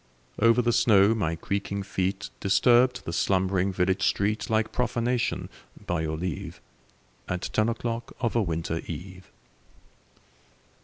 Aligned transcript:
Over 0.39 0.63
the 0.63 0.73
snow 0.73 1.13
my 1.13 1.35
creaking 1.35 1.83
feet 1.83 2.31
Disturbed 2.39 3.05
the 3.05 3.13
slumbering 3.13 3.71
village 3.71 4.01
street 4.07 4.49
Like 4.49 4.71
profanation, 4.71 5.47
by 5.85 6.01
your 6.01 6.17
leave, 6.17 6.59
At 7.29 7.51
ten 7.53 7.69
o'clock 7.69 8.11
of 8.19 8.35
a 8.35 8.41
winter 8.41 8.79
eve. 8.87 9.29